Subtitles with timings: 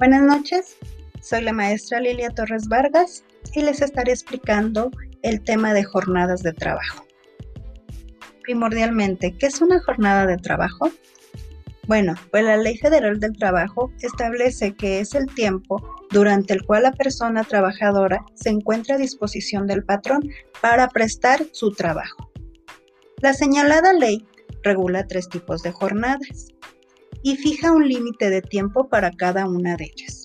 [0.00, 0.78] Buenas noches,
[1.20, 3.22] soy la maestra Lilia Torres Vargas
[3.54, 7.04] y les estaré explicando el tema de jornadas de trabajo.
[8.42, 10.90] Primordialmente, ¿qué es una jornada de trabajo?
[11.86, 16.84] Bueno, pues la Ley Federal del Trabajo establece que es el tiempo durante el cual
[16.84, 20.22] la persona trabajadora se encuentra a disposición del patrón
[20.62, 22.32] para prestar su trabajo.
[23.18, 24.26] La señalada ley
[24.62, 26.54] regula tres tipos de jornadas
[27.22, 30.22] y fija un límite de tiempo para cada una de ellas.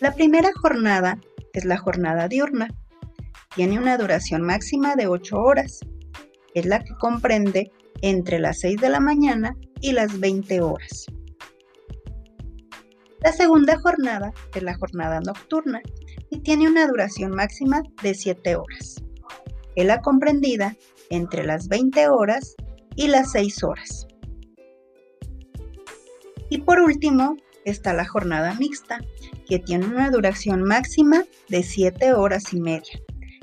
[0.00, 1.18] La primera jornada
[1.52, 2.68] es la jornada diurna.
[3.54, 5.80] Tiene una duración máxima de 8 horas.
[6.54, 11.06] Es la que comprende entre las 6 de la mañana y las 20 horas.
[13.20, 15.82] La segunda jornada es la jornada nocturna
[16.30, 19.02] y tiene una duración máxima de 7 horas.
[19.74, 20.76] Es la comprendida
[21.10, 22.54] entre las 20 horas
[22.94, 24.07] y las 6 horas.
[26.50, 29.00] Y por último está la jornada mixta,
[29.46, 33.00] que tiene una duración máxima de 7 horas y media,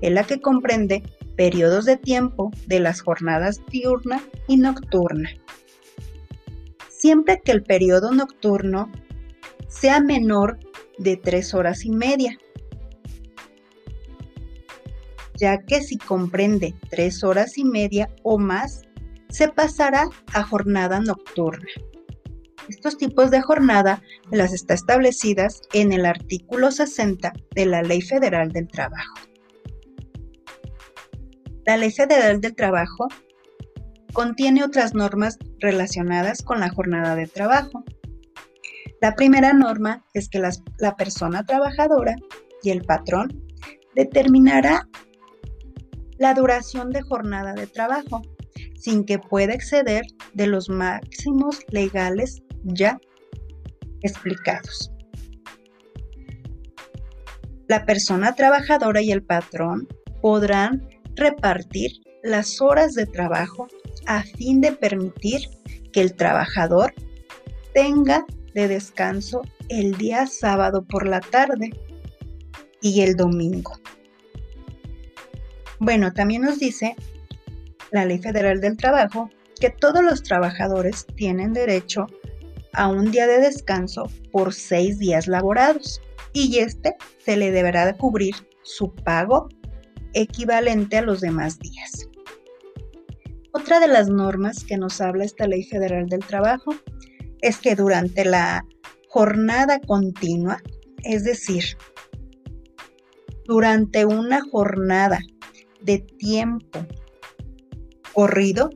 [0.00, 1.02] en la que comprende
[1.36, 5.30] periodos de tiempo de las jornadas diurna y nocturna.
[6.88, 8.90] Siempre que el periodo nocturno
[9.68, 10.58] sea menor
[10.98, 12.38] de 3 horas y media,
[15.34, 18.82] ya que si comprende 3 horas y media o más,
[19.28, 21.68] se pasará a jornada nocturna.
[22.68, 28.50] Estos tipos de jornada las está establecidas en el artículo 60 de la Ley Federal
[28.50, 29.14] del Trabajo.
[31.64, 33.08] La Ley Federal del Trabajo
[34.12, 37.84] contiene otras normas relacionadas con la jornada de trabajo.
[39.00, 42.16] La primera norma es que la persona trabajadora
[42.62, 43.46] y el patrón
[43.94, 44.88] determinará
[46.18, 48.22] la duración de jornada de trabajo
[48.76, 52.98] sin que pueda exceder de los máximos legales ya
[54.02, 54.92] explicados.
[57.68, 59.88] La persona trabajadora y el patrón
[60.20, 63.68] podrán repartir las horas de trabajo
[64.06, 65.48] a fin de permitir
[65.92, 66.94] que el trabajador
[67.74, 68.24] tenga
[68.54, 71.70] de descanso el día sábado por la tarde
[72.80, 73.72] y el domingo.
[75.78, 76.96] Bueno, también nos dice
[77.90, 82.06] la Ley Federal del Trabajo que todos los trabajadores tienen derecho
[82.76, 86.00] a un día de descanso por seis días laborados
[86.32, 89.48] y este se le deberá de cubrir su pago
[90.12, 92.08] equivalente a los demás días.
[93.52, 96.74] Otra de las normas que nos habla esta Ley Federal del Trabajo
[97.40, 98.66] es que durante la
[99.08, 100.62] jornada continua,
[101.02, 101.64] es decir,
[103.46, 105.18] durante una jornada
[105.80, 106.86] de tiempo
[108.12, 108.68] corrido,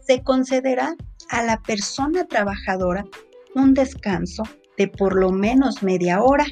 [0.00, 0.96] se concederá
[1.30, 3.04] a la persona trabajadora
[3.54, 4.42] un descanso
[4.76, 6.46] de por lo menos media hora.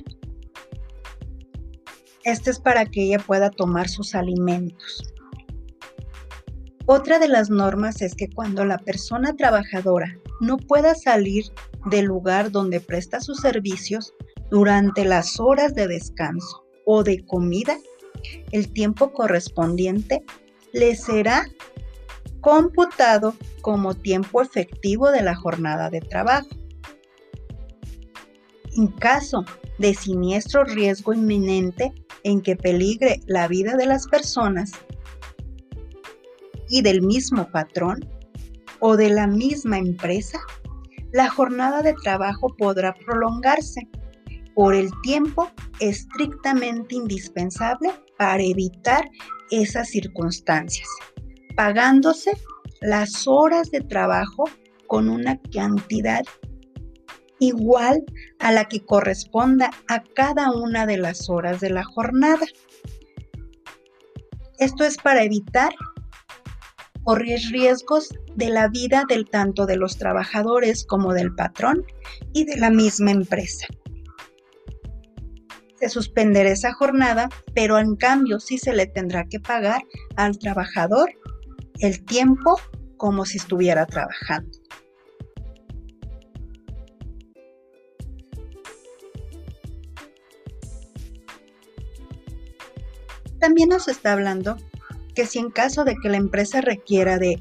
[2.24, 5.12] Este es para que ella pueda tomar sus alimentos.
[6.86, 11.44] Otra de las normas es que cuando la persona trabajadora no pueda salir
[11.90, 14.12] del lugar donde presta sus servicios
[14.50, 17.76] durante las horas de descanso o de comida,
[18.52, 20.22] el tiempo correspondiente
[20.72, 21.46] le será
[22.40, 23.34] computado
[23.66, 26.46] como tiempo efectivo de la jornada de trabajo.
[28.76, 29.44] En caso
[29.80, 34.70] de siniestro riesgo inminente en que peligre la vida de las personas
[36.68, 38.08] y del mismo patrón
[38.78, 40.38] o de la misma empresa,
[41.10, 43.88] la jornada de trabajo podrá prolongarse
[44.54, 45.50] por el tiempo
[45.80, 49.10] estrictamente indispensable para evitar
[49.50, 50.88] esas circunstancias
[51.56, 52.32] pagándose
[52.80, 54.44] las horas de trabajo
[54.86, 56.22] con una cantidad
[57.38, 58.04] igual
[58.38, 62.46] a la que corresponda a cada una de las horas de la jornada.
[64.58, 65.74] Esto es para evitar
[67.04, 71.84] correr riesgos de la vida del tanto de los trabajadores como del patrón
[72.32, 73.66] y de la misma empresa.
[75.78, 79.82] Se suspenderá esa jornada, pero en cambio sí se le tendrá que pagar
[80.16, 81.10] al trabajador
[81.80, 82.58] el tiempo
[82.96, 84.50] como si estuviera trabajando.
[93.38, 94.56] También nos está hablando
[95.14, 97.40] que si en caso de que la empresa requiera de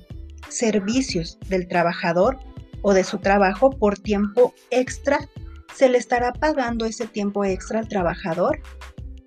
[0.50, 2.38] servicios del trabajador
[2.82, 5.28] o de su trabajo por tiempo extra,
[5.74, 8.62] se le estará pagando ese tiempo extra al trabajador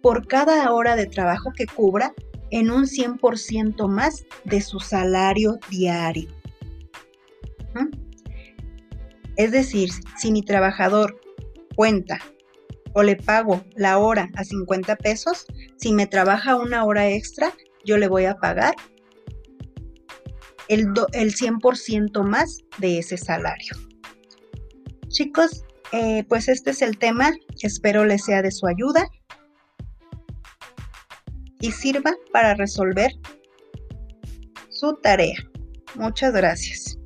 [0.02, 2.14] por cada hora de trabajo que cubra
[2.50, 6.30] en un 100% más de su salario diario.
[9.36, 11.20] Es decir, si mi trabajador
[11.76, 12.18] cuenta
[12.92, 15.46] o le pago la hora a 50 pesos,
[15.76, 17.52] si me trabaja una hora extra,
[17.84, 18.74] yo le voy a pagar
[20.66, 23.76] el, el 100% más de ese salario.
[25.06, 29.08] Chicos, eh, pues este es el tema, espero les sea de su ayuda
[31.60, 33.10] y sirva para resolver
[34.70, 35.36] su tarea.
[35.94, 36.97] Muchas gracias.